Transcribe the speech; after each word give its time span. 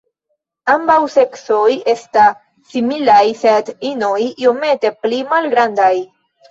Ambaŭ 0.75 0.95
seksoj 1.15 1.59
esta 1.93 2.25
similaj 2.73 3.21
sed 3.45 3.73
inoj 3.95 4.19
iomete 4.33 4.97
pli 5.07 5.27
malgrandaj. 5.37 5.97